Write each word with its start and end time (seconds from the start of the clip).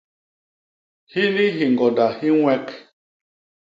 Hini 1.11 1.45
hiñgonda 1.57 2.05
hi 2.17 2.27
ññwek. 2.37 2.67